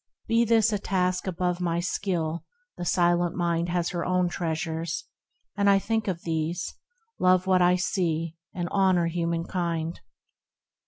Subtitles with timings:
[0.27, 2.43] Be this A task above my skill—
[2.75, 5.05] the silent mind Has her own treasures,
[5.55, 6.73] and I think of these,
[7.19, 9.99] Love what I see, and honour humankind.